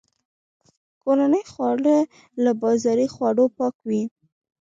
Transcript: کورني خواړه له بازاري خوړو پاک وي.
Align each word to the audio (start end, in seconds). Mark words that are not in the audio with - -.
کورني 1.01 1.41
خواړه 1.51 1.97
له 2.43 2.51
بازاري 2.63 3.07
خوړو 3.13 3.45
پاک 3.57 3.75
وي. 3.87 4.03